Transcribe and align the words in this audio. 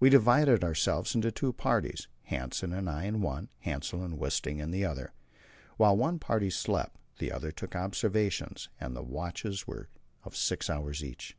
We 0.00 0.10
divided 0.10 0.64
ourselves 0.64 1.14
into 1.14 1.30
two 1.30 1.52
parties 1.52 2.08
Hanssen 2.28 2.76
and 2.76 2.90
I 2.90 3.04
in 3.04 3.20
one, 3.20 3.50
Hassel 3.60 4.02
and 4.02 4.18
Wisting 4.18 4.58
in 4.58 4.72
the 4.72 4.84
other. 4.84 5.12
While 5.76 5.96
one 5.96 6.18
party 6.18 6.50
slept, 6.50 6.96
the 7.20 7.30
other 7.30 7.52
took 7.52 7.70
the 7.70 7.78
observations, 7.78 8.68
and 8.80 8.96
the 8.96 9.04
watches 9.04 9.68
were 9.68 9.88
of 10.24 10.34
six 10.34 10.68
hours 10.68 11.04
each. 11.04 11.36